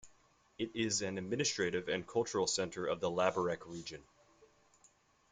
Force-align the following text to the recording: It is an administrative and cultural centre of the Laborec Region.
It 0.57 0.71
is 0.75 1.03
an 1.03 1.19
administrative 1.19 1.87
and 1.87 2.07
cultural 2.07 2.47
centre 2.47 2.87
of 2.87 3.01
the 3.01 3.11
Laborec 3.11 3.67
Region. 3.67 4.03